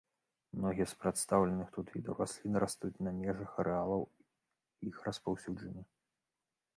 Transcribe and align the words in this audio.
Многія 0.59 0.85
з 0.91 0.95
прадстаўленых 1.01 1.67
тут 1.75 1.91
відаў 1.97 2.15
раслін 2.21 2.57
растуць 2.63 3.01
на 3.07 3.11
межах 3.19 3.51
арэалаў 3.65 4.01
іх 4.93 5.05
распаўсюджання. 5.09 5.83